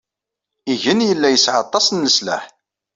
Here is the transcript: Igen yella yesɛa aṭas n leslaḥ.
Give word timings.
Igen 0.73 0.99
yella 1.07 1.27
yesɛa 1.29 1.57
aṭas 1.63 1.85
n 1.89 2.03
leslaḥ. 2.05 2.43